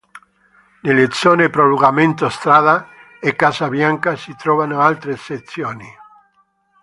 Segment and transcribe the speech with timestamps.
[0.81, 2.87] Nelle zone "Prolungamento Strada"
[3.19, 5.87] e "Casa Bianca" si trovano altre sezioni.